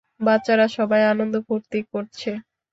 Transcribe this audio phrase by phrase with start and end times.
[0.21, 2.31] বাচ্চারা সবাই আনন্দ-ফুর্তি করছে।